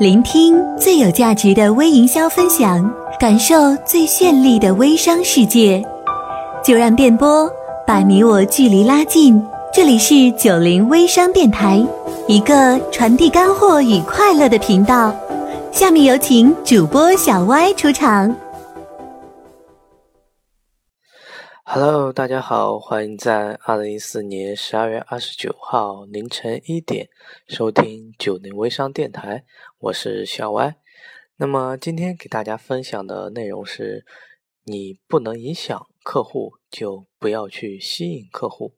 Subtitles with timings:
[0.00, 3.54] 聆听最有价值的微营销分享，感受
[3.84, 5.84] 最绚丽的微商世界。
[6.64, 7.46] 就让电波
[7.86, 9.38] 把你我距离拉近。
[9.74, 11.86] 这里是九零微商电台，
[12.26, 15.14] 一个传递干货与快乐的频道。
[15.70, 18.34] 下面有请主播小歪出场。
[21.72, 27.08] Hello，大家好，欢迎在二零一四年十二月二十九号凌晨一点
[27.46, 29.44] 收听九零微商电台，
[29.78, 30.74] 我是小歪。
[31.36, 34.04] 那么今天给大家分享的内容是：
[34.64, 38.74] 你不能影响客户，就不要去吸引客户。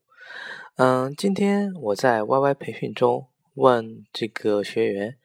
[0.77, 5.16] 嗯，今天我在 YY 培训中问这个学员，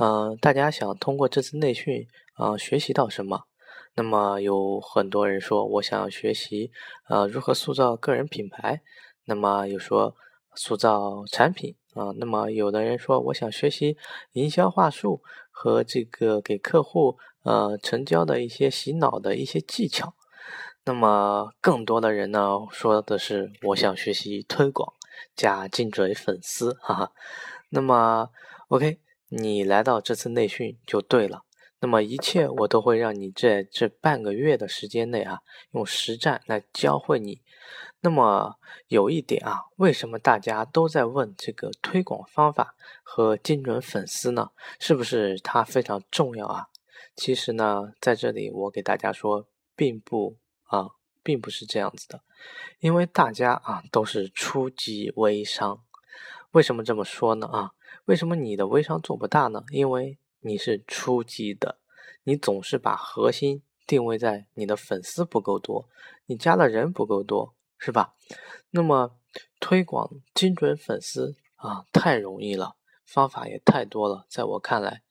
[0.00, 2.04] 嗯，大家想通过这次内训
[2.34, 3.44] 啊学习到什么？
[3.94, 6.70] 那么有很多人说，我想学习，
[7.08, 8.80] 呃，如何塑造个人品牌。
[9.24, 10.16] 那么有说
[10.54, 12.10] 塑造产品啊。
[12.16, 13.96] 那么有的人说，我想学习
[14.32, 20.14] 营销话术和这个给客户呃成交的一些洗脑的一些技巧。
[20.84, 24.94] 那么更多的人呢，说的是我想学习推广
[25.36, 27.12] 加精准粉丝，哈哈。
[27.68, 28.30] 那么
[28.68, 31.44] OK，你来到这次内训就对了。
[31.82, 35.40] 那么一切我都会让你在这半个月的时间内啊，
[35.72, 37.42] 用实战来教会你。
[38.02, 44.52] 那么有一点啊，为什么大家都在问这个推广方法和精准粉丝呢？
[44.78, 46.68] 是不是它非常重要啊？
[47.16, 50.90] 其实呢，在这里我给大家说，并不啊，
[51.24, 52.20] 并不是这样子的。
[52.78, 55.82] 因为大家啊都是初级微商，
[56.52, 57.48] 为什么这么说呢？
[57.48, 57.72] 啊，
[58.04, 59.64] 为什么你的微商做不大呢？
[59.72, 61.78] 因为你是初级的，
[62.24, 65.88] 你总是把核心定位在你的粉丝不够多，
[66.26, 68.14] 你加的人不够多，是吧？
[68.70, 69.16] 那么
[69.60, 75.02] 推广精准粉丝啊，太容易了，方法也太多了，在我看来。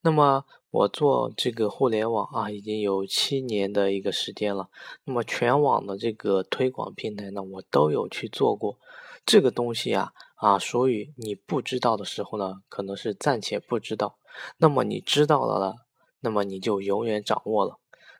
[0.00, 4.68] 那么我做这个互联网啊，已经有七年的一个时间了。
[5.04, 8.78] 那么全网的这个推广平台呢，我都有去做过。
[9.24, 14.18] 这个东西啊啊，所以你不知道的时候呢，可能是暂且不知道。
[14.56, 15.76] 那么你知道了了，
[16.18, 17.78] 那么你就永远掌握了。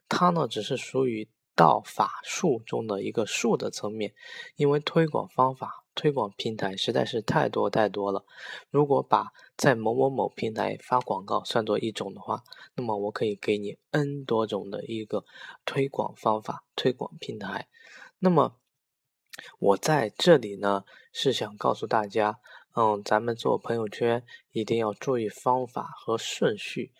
[0.08, 4.14] 它呢，只是属于道法术中的一个术的层面，
[4.54, 8.24] 因为推广方法、推广平台实在是太多太多了。
[8.70, 12.44] 如果把在某某某平台发广告算作一种的话，
[12.76, 15.24] 那么我可以给你 N 多种的一个
[15.64, 17.66] 推广方法、推广平台。
[18.20, 18.54] 那么
[19.58, 22.38] 我在这里呢，是想告诉大家。
[22.74, 26.90] 嗯，咱们做朋友圈一定要注意方法和顺序。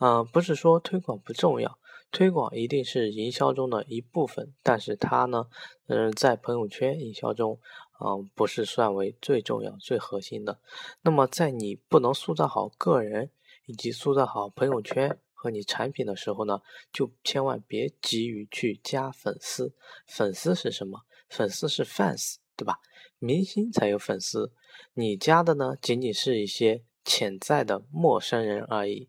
[0.00, 1.78] 嗯，不是说推广不重要，
[2.10, 5.46] 推广一定是营销中的一部分，但是它呢，
[5.86, 7.60] 嗯，在朋友圈营销中，
[8.04, 10.58] 嗯，不是算为最重要、最核心的。
[11.02, 13.30] 那么，在你不能塑造好个人
[13.66, 16.60] 以及塑造好朋友圈和你产品的时候呢，
[16.92, 19.72] 就千万别急于去加粉丝。
[20.06, 21.00] 粉丝是什么？
[21.30, 22.74] 粉丝是 fans，对吧？
[23.18, 24.52] 明星才有粉丝，
[24.92, 29.08] 你加的呢，仅仅是一些潜在的陌生人而已。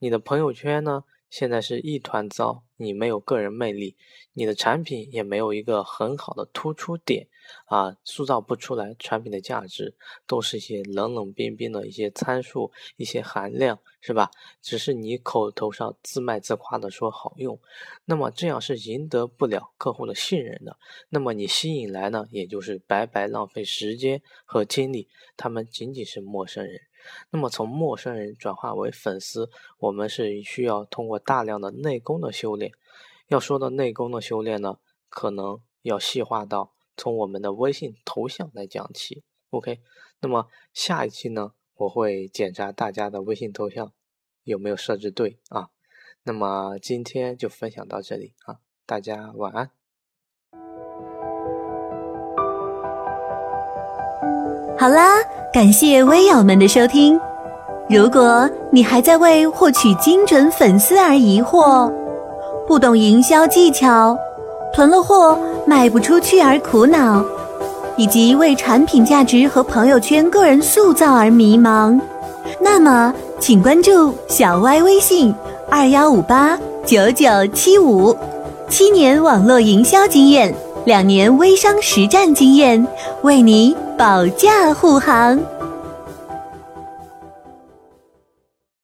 [0.00, 1.04] 你的朋友圈呢？
[1.30, 3.96] 现在是一团糟，你没有个人魅力，
[4.32, 7.28] 你的产品也没有一个很好的突出点
[7.66, 14.30] 啊，塑造不出来产品的价值，都是一些冷冷冰冰的一些参数、一些含量，是吧？
[14.62, 17.60] 只是你口头上自卖自夸的说好用，
[18.04, 20.76] 那么这样是赢得不了客户的信任的。
[21.08, 26.80] 那么你吸引来呢，也就是白白浪费时间和精力，他们仅仅是陌生人。
[27.30, 29.48] 那么从陌生人转化为粉丝，
[29.78, 32.72] 我们是需要通过大量的内功的修炼。
[33.28, 34.78] 要说到内功的修炼呢，
[35.08, 39.22] 可能要细化到从我们的微信头像来讲起。
[39.48, 39.80] OK，
[40.20, 43.92] 那么下一期呢，我会检查大家的微信头像
[44.42, 45.68] 有没有设置对啊。
[46.24, 49.70] 那么今天就分享到这里啊，大家晚安。
[54.76, 55.22] 好啦，
[55.52, 57.18] 感谢微友们的收听。
[57.88, 61.90] 如果你还在为获取精准粉丝而疑惑，
[62.66, 64.14] 不懂营销技巧，
[64.72, 67.24] 囤了货卖不出去而苦恼，
[67.96, 71.98] 以及为产品价值和朋友圈个人塑造而迷茫，
[72.60, 75.34] 那么请关注小歪微信
[75.70, 78.16] 二幺五八九九七五，
[78.68, 80.54] 七年网络营销经验，
[80.84, 82.86] 两年微商实战经验，
[83.22, 83.76] 为你。
[83.98, 85.36] 保驾护航。